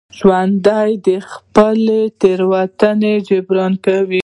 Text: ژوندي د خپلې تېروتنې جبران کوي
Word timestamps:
ژوندي 0.17 0.89
د 1.07 1.09
خپلې 1.31 2.01
تېروتنې 2.21 3.13
جبران 3.27 3.73
کوي 3.85 4.19